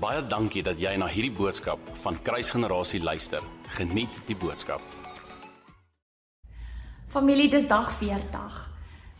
Baie 0.00 0.22
dankie 0.24 0.62
dat 0.64 0.78
jy 0.80 0.94
na 0.96 1.04
hierdie 1.12 1.34
boodskap 1.36 1.80
van 2.00 2.16
Kruisgenerasie 2.24 3.02
luister. 3.04 3.42
Geniet 3.76 4.14
die 4.24 4.36
boodskap. 4.36 4.80
Familie, 7.12 7.50
dis 7.52 7.66
dag 7.68 7.90
40. 7.98 8.56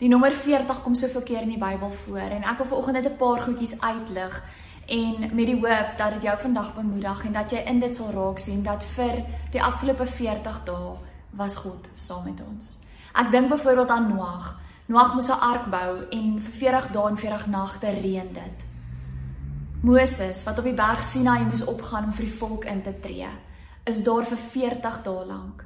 Die 0.00 0.08
nommer 0.08 0.32
40 0.32 0.80
kom 0.80 0.96
soveel 0.96 1.26
keer 1.28 1.44
in 1.44 1.52
die 1.52 1.60
Bybel 1.60 1.92
voor 2.06 2.32
en 2.38 2.46
ek 2.48 2.62
wil 2.62 2.70
vanoggend 2.70 2.96
net 2.96 3.10
'n 3.10 3.16
paar 3.20 3.42
goedjies 3.44 3.74
uitlig 3.80 4.40
en 4.88 5.20
met 5.36 5.46
die 5.46 5.60
hoop 5.60 5.90
dat 5.98 6.12
dit 6.12 6.22
jou 6.22 6.38
vandag 6.38 6.74
bemoedig 6.74 7.24
en 7.24 7.32
dat 7.32 7.50
jy 7.50 7.60
in 7.66 7.80
dit 7.80 7.94
sal 7.94 8.10
raak 8.10 8.38
sien 8.38 8.62
dat 8.62 8.84
vir 8.84 9.24
die 9.52 9.62
afgelope 9.62 10.06
40 10.06 10.64
dae 10.64 10.96
was 11.36 11.56
God 11.56 11.90
saam 11.94 12.24
met 12.24 12.40
ons. 12.40 12.86
Ek 13.12 13.30
dink 13.30 13.48
byvoorbeeld 13.50 13.90
aan 13.90 14.08
Noag. 14.16 14.56
Noag 14.86 15.14
moes 15.14 15.28
'n 15.28 15.40
ark 15.40 15.66
bou 15.70 16.08
en 16.10 16.40
vir 16.40 16.52
40 16.52 16.90
dae 16.90 17.08
en 17.08 17.16
40 17.16 17.46
nagte 17.46 17.90
reën 17.90 18.32
dit. 18.32 18.69
Moses 19.82 20.42
wat 20.44 20.58
op 20.58 20.66
die 20.68 20.76
berg 20.76 21.00
Sinaï 21.00 21.46
moes 21.48 21.62
opgaan 21.64 22.10
om 22.10 22.12
vir 22.12 22.26
die 22.26 22.34
volk 22.36 22.66
in 22.68 22.82
te 22.84 22.92
tree, 23.00 23.28
is 23.88 24.02
daar 24.04 24.26
vir 24.28 24.36
40 24.36 24.98
dae 25.06 25.22
lank. 25.24 25.62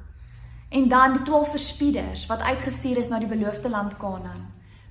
En 0.71 0.87
dan 0.87 1.17
die 1.17 1.21
12 1.27 1.49
verspieders 1.51 2.23
wat 2.29 2.45
uitgestuur 2.47 3.01
is 3.01 3.09
na 3.11 3.19
die 3.19 3.27
beloofde 3.27 3.69
land 3.69 3.97
Kanaan. 3.99 4.45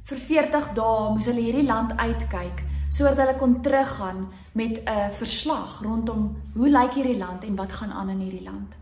Vir 0.04 0.20
40 0.26 0.66
dae 0.76 1.14
moes 1.14 1.28
hulle 1.30 1.40
hierdie 1.40 1.64
land 1.64 1.96
uitkyk 1.96 2.60
sodat 2.94 3.16
hulle 3.18 3.36
kon 3.40 3.56
teruggaan 3.62 4.28
met 4.52 4.84
'n 4.84 5.10
verslag 5.16 5.80
rondom 5.82 6.36
hoe 6.54 6.68
lyk 6.68 6.92
hierdie 6.92 7.18
land 7.18 7.44
en 7.44 7.56
wat 7.56 7.72
gaan 7.72 7.92
aan 7.92 8.08
in 8.08 8.20
hierdie 8.20 8.44
land. 8.44 8.76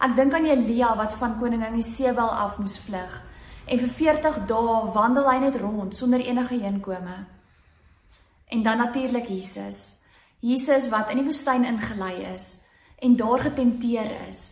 Ek 0.00 0.16
dink 0.16 0.32
aan 0.32 0.44
Elia 0.44 0.96
wat 0.96 1.14
van 1.14 1.38
koningin 1.38 1.76
Isebel 1.76 2.30
af 2.30 2.58
moes 2.58 2.78
vlug 2.78 3.22
en 3.66 3.78
vir 3.78 3.88
40 3.88 4.46
dae 4.46 4.92
wandel 4.94 5.30
hy 5.30 5.38
net 5.38 5.60
rond 5.60 5.94
sonder 5.94 6.20
enige 6.20 6.54
heenkome. 6.54 7.26
En 8.52 8.62
dan 8.62 8.76
natuurlik 8.76 9.28
Jesus. 9.28 10.02
Jesus 10.38 10.88
wat 10.92 11.10
in 11.10 11.22
die 11.22 11.24
woestyn 11.24 11.64
ingelei 11.64 12.26
is 12.34 12.66
en 12.98 13.16
daar 13.16 13.40
getempteer 13.46 14.10
is. 14.28 14.42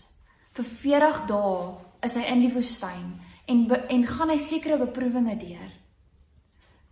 Vir 0.57 0.65
40 0.65 1.19
dae 1.29 1.59
is 2.07 2.17
hy 2.17 2.25
in 2.33 2.41
die 2.47 2.53
woestyn 2.55 3.11
en 3.51 3.67
be, 3.69 3.77
en 3.93 4.07
gaan 4.07 4.33
hy 4.33 4.39
sekere 4.41 4.79
beproewinge 4.81 5.37
deur. 5.43 5.71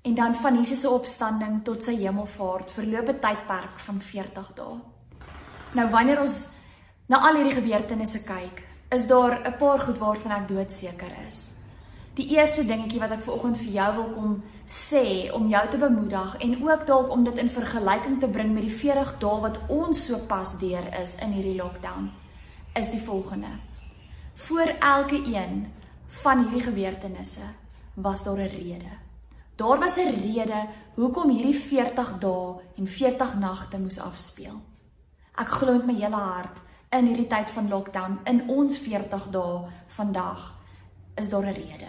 En 0.04 0.14
dan 0.14 0.36
van 0.36 0.60
Jesus 0.60 0.84
se 0.84 0.90
opstanding 0.90 1.62
tot 1.64 1.82
sy 1.82 1.96
hemelvaart 2.02 2.70
verloop 2.76 3.08
'n 3.08 3.20
tydperk 3.24 3.80
van 3.86 4.00
40 4.00 4.52
dae. 4.54 4.78
Nou 5.74 5.88
wanneer 5.90 6.20
ons 6.20 6.50
na 7.08 7.22
al 7.28 7.40
hierdie 7.40 7.60
gebeurtenisse 7.60 8.24
kyk, 8.24 8.62
is 8.90 9.06
daar 9.06 9.40
'n 9.46 9.56
paar 9.56 9.78
goed 9.78 9.98
waarvan 9.98 10.32
ek 10.42 10.48
doodseker 10.48 11.12
is. 11.26 11.57
Die 12.18 12.32
eerste 12.34 12.64
dingetjie 12.66 12.98
wat 12.98 13.12
ek 13.14 13.20
vanoggend 13.22 13.60
vir 13.60 13.74
jou 13.76 13.88
wil 13.94 14.06
kom 14.10 14.30
sê 14.66 15.28
om 15.30 15.44
jou 15.46 15.60
te 15.70 15.78
bemoedig 15.78 16.32
en 16.42 16.54
ook 16.66 16.80
dalk 16.88 17.12
om 17.14 17.22
dit 17.22 17.36
in 17.38 17.50
vergelyking 17.54 18.16
te 18.18 18.30
bring 18.34 18.50
met 18.56 18.64
die 18.66 18.74
40 18.74 19.12
dae 19.22 19.36
wat 19.44 19.60
ons 19.70 20.00
so 20.08 20.18
pas 20.26 20.56
deur 20.58 20.88
is 20.98 21.14
in 21.22 21.36
hierdie 21.36 21.54
lockdown 21.60 22.08
is 22.80 22.90
die 22.90 23.02
volgende. 23.06 23.52
Voor 24.48 24.74
elke 24.80 25.20
een 25.30 25.62
van 26.24 26.42
hierdie 26.42 26.64
gebeurtenisse 26.66 27.46
was 27.94 28.24
daar 28.26 28.42
'n 28.42 28.50
rede. 28.50 28.92
Daar 29.56 29.78
was 29.78 29.96
'n 29.96 30.10
rede 30.18 30.66
hoekom 30.94 31.30
hierdie 31.30 31.60
40 31.60 32.18
dae 32.18 32.60
en 32.76 32.86
40 32.86 33.38
nagte 33.38 33.78
moes 33.78 34.00
afspeel. 34.00 34.58
Ek 35.36 35.48
glo 35.48 35.72
met 35.72 35.86
my 35.86 35.94
hele 35.94 36.16
hart 36.16 36.62
in 36.90 37.06
hierdie 37.06 37.26
tyd 37.26 37.50
van 37.50 37.68
lockdown 37.68 38.18
in 38.24 38.48
ons 38.48 38.78
40 38.78 39.30
dae 39.30 39.68
vandag 39.86 40.54
is 41.14 41.30
daar 41.30 41.46
'n 41.46 41.54
rede. 41.54 41.87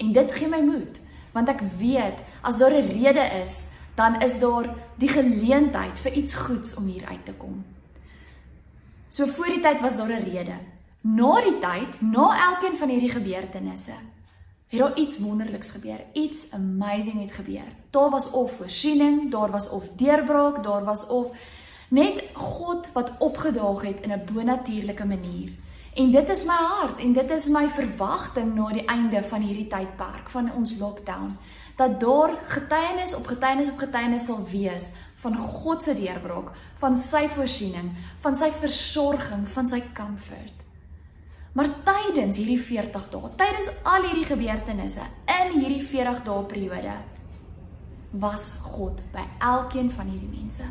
En 0.00 0.12
dit 0.16 0.32
gee 0.32 0.48
my 0.48 0.62
moed, 0.64 1.00
want 1.36 1.50
ek 1.52 1.60
weet 1.78 2.24
as 2.42 2.58
daar 2.58 2.72
'n 2.72 2.88
rede 2.88 3.26
is, 3.44 3.68
dan 3.94 4.20
is 4.20 4.38
daar 4.40 4.68
die 4.96 5.08
geleentheid 5.08 6.00
vir 6.00 6.12
iets 6.12 6.34
goeds 6.34 6.74
om 6.74 6.84
hier 6.86 7.06
uit 7.06 7.24
te 7.24 7.32
kom. 7.32 7.64
So 9.08 9.26
voor 9.26 9.46
die 9.46 9.60
tyd 9.60 9.80
was 9.80 9.96
daar 9.96 10.12
'n 10.12 10.24
rede. 10.24 10.56
Na 11.00 11.40
die 11.40 11.58
tyd, 11.58 12.00
na 12.00 12.26
elkeen 12.50 12.76
van 12.76 12.88
hierdie 12.88 13.10
gebeurtenisse, 13.10 13.96
het 14.66 14.80
daar 14.80 14.96
iets 14.96 15.18
wonderliks 15.18 15.70
gebeur. 15.70 16.00
Iets 16.12 16.52
amazing 16.52 17.20
het 17.20 17.32
gebeur. 17.32 17.68
Daar 17.90 18.10
was 18.10 18.30
of 18.30 18.52
voorsiening, 18.52 19.30
daar 19.30 19.50
was 19.50 19.70
of 19.70 19.88
deurbraak, 19.96 20.62
daar 20.62 20.84
was 20.84 21.06
of 21.06 21.26
net 21.88 22.24
God 22.32 22.92
wat 22.92 23.12
opgedaag 23.18 23.82
het 23.82 24.00
in 24.00 24.12
'n 24.12 24.24
bonatuurlike 24.32 25.06
manier. 25.06 25.50
En 25.94 26.10
dit 26.10 26.28
is 26.28 26.44
my 26.44 26.54
hart 26.54 26.98
en 27.02 27.12
dit 27.12 27.30
is 27.30 27.48
my 27.50 27.64
verwagting 27.68 28.52
na 28.54 28.68
die 28.72 28.84
einde 28.86 29.22
van 29.26 29.42
hierdie 29.42 29.66
tydperk 29.66 30.30
van 30.30 30.52
ons 30.54 30.76
lockdown 30.78 31.34
dat 31.80 31.96
daar 32.00 32.36
getuienis 32.46 33.14
op 33.16 33.26
getuienis 33.26 33.70
op 33.72 33.78
getuienis 33.80 34.28
sal 34.30 34.44
wees 34.52 34.92
van 35.20 35.36
God 35.36 35.84
se 35.84 35.94
deurbraak, 35.94 36.52
van 36.80 36.96
sy 36.98 37.26
voorsiening, 37.28 37.90
van 38.22 38.36
sy 38.36 38.48
versorging, 38.56 39.44
van 39.48 39.66
sy 39.68 39.82
comfort. 39.96 40.62
Maar 41.52 41.68
tydens 41.84 42.38
hierdie 42.40 42.60
40 42.62 43.08
dae, 43.12 43.30
tydens 43.36 43.72
al 43.82 44.06
hierdie 44.06 44.28
gebeurtenisse 44.28 45.04
in 45.40 45.56
hierdie 45.58 45.82
40 45.84 46.22
dae 46.24 46.44
periode 46.48 46.94
was 48.10 48.52
God 48.64 49.02
by 49.12 49.26
elkeen 49.38 49.90
van 49.90 50.08
hierdie 50.10 50.30
mense. 50.30 50.66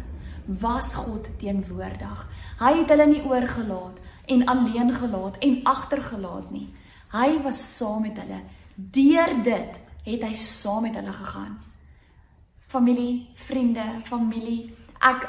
Was 0.60 0.96
God 0.98 1.28
teenwoordig. 1.40 2.24
Hy 2.60 2.72
het 2.82 2.90
hulle 2.90 3.06
nie 3.12 3.22
oorgelaat 3.28 4.00
en 4.30 4.46
alleen 4.46 4.94
gelaat 4.94 5.38
en 5.38 5.60
agtergelaat 5.64 6.52
nie. 6.52 6.68
Hy 7.12 7.42
was 7.42 7.62
saam 7.78 8.02
met 8.06 8.18
hulle. 8.22 8.42
Deur 8.76 9.34
dit 9.44 9.80
het 10.06 10.24
hy 10.24 10.34
saam 10.38 10.86
met 10.86 10.96
hulle 10.96 11.14
gegaan. 11.14 11.58
Familie, 12.70 13.30
vriende, 13.34 13.86
familie, 14.06 14.70
ek 15.02 15.26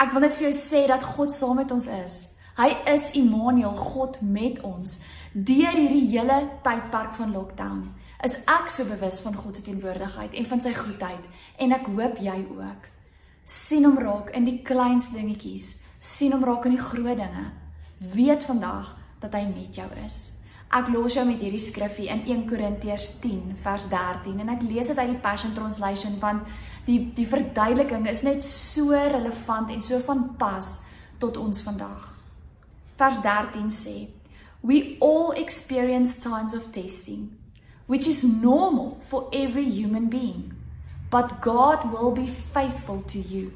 ek 0.00 0.14
wil 0.14 0.24
net 0.24 0.34
vir 0.34 0.48
jou 0.48 0.56
sê 0.56 0.86
dat 0.88 1.04
God 1.04 1.32
saam 1.32 1.60
met 1.60 1.70
ons 1.70 1.86
is. 1.92 2.18
Hy 2.56 2.70
is 2.90 3.10
Immanuel, 3.20 3.76
God 3.76 4.18
met 4.24 4.58
ons. 4.66 4.98
Deur 5.32 5.76
hierdie 5.76 6.08
hele 6.10 6.40
tydperk 6.64 7.14
van 7.20 7.34
lockdown 7.36 7.82
is 8.24 8.34
ek 8.50 8.68
so 8.68 8.84
bewus 8.84 9.20
van 9.24 9.36
God 9.36 9.56
se 9.56 9.62
teenwoordigheid 9.64 10.34
en 10.36 10.48
van 10.48 10.60
sy 10.60 10.72
goedheid 10.76 11.28
en 11.62 11.72
ek 11.76 11.86
hoop 11.88 12.18
jy 12.20 12.40
ook. 12.56 12.88
sien 13.50 13.84
hom 13.84 13.96
raak 13.98 14.28
in 14.36 14.44
die 14.46 14.60
kleinste 14.62 15.16
dingetjies, 15.16 15.80
sien 15.98 16.32
hom 16.32 16.44
raak 16.46 16.68
in 16.68 16.76
die 16.76 16.84
groot 16.84 17.18
dinge 17.18 17.48
weet 18.00 18.44
vandag 18.44 18.96
dat 19.20 19.34
hy 19.36 19.44
met 19.50 19.76
jou 19.76 19.88
is. 20.04 20.40
Ek 20.70 20.88
los 20.94 21.16
jou 21.16 21.24
met 21.26 21.40
hierdie 21.42 21.60
skriffie 21.60 22.08
in 22.12 22.22
1 22.24 22.44
Korintiërs 22.48 23.08
10 23.20 23.56
vers 23.60 23.88
13 23.90 24.38
en 24.40 24.52
ek 24.52 24.62
lees 24.62 24.88
dit 24.88 24.98
uit 24.98 25.10
die 25.10 25.22
Passion 25.22 25.52
Translation 25.52 26.14
want 26.22 26.46
die 26.86 27.00
die 27.16 27.26
verduideliking 27.28 28.06
is 28.08 28.22
net 28.22 28.44
so 28.46 28.94
relevant 28.94 29.72
en 29.74 29.82
so 29.82 29.98
van 30.06 30.28
pas 30.40 30.70
tot 31.20 31.36
ons 31.36 31.60
vandag. 31.66 32.06
Vers 32.96 33.20
13 33.24 33.68
sê: 33.74 33.96
We 34.62 34.96
all 35.00 35.32
experience 35.36 36.20
times 36.20 36.54
of 36.54 36.70
testing, 36.72 37.36
which 37.86 38.06
is 38.06 38.22
normal 38.24 38.98
for 39.02 39.28
every 39.32 39.68
human 39.68 40.08
being. 40.08 40.54
But 41.10 41.40
God 41.42 41.90
will 41.90 42.12
be 42.12 42.28
faithful 42.28 43.02
to 43.08 43.18
you. 43.18 43.52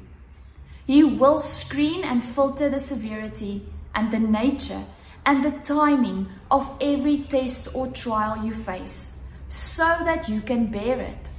He 0.85 1.03
will 1.03 1.39
screen 1.39 2.03
and 2.03 2.21
filter 2.23 2.69
the 2.69 2.79
severity 2.79 3.63
and 3.95 4.11
the 4.11 4.19
nature 4.19 4.83
and 5.25 5.43
the 5.43 5.51
timing 5.63 6.27
of 6.51 6.69
every 6.79 7.17
test 7.17 7.73
or 7.73 7.87
trial 7.87 8.45
you 8.45 8.53
face 8.53 9.23
so 9.47 9.85
that 10.03 10.29
you 10.29 10.41
can 10.41 10.67
bear 10.67 10.99
it. 10.99 11.29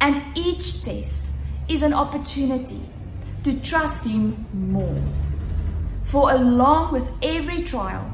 And 0.00 0.22
each 0.34 0.84
test 0.84 1.26
is 1.68 1.82
an 1.82 1.92
opportunity 1.92 2.80
to 3.42 3.60
trust 3.60 4.06
Him 4.06 4.46
more. 4.52 5.02
For 6.04 6.30
along 6.30 6.92
with 6.92 7.08
every 7.22 7.62
trial, 7.62 8.10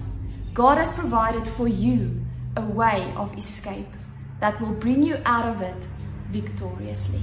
God 0.54 0.78
has 0.78 0.92
provided 0.92 1.46
for 1.46 1.68
you 1.68 2.20
a 2.56 2.62
way 2.62 3.12
of 3.16 3.36
escape 3.36 3.88
that 4.40 4.60
will 4.60 4.72
bring 4.72 5.02
you 5.02 5.18
out 5.24 5.46
of 5.46 5.60
it 5.60 5.86
victoriously. 6.30 7.22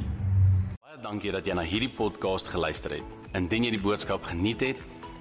Baie 0.83 1.00
dankie 1.03 1.31
dat 1.31 1.47
jy 1.47 1.56
na 1.56 1.63
hierdie 1.67 1.91
podcast 1.91 2.47
geluister 2.51 2.97
het. 3.00 3.15
Indien 3.35 3.67
jy 3.67 3.73
die 3.75 3.81
boodskap 3.81 4.23
geniet 4.27 4.63
het, 4.63 4.83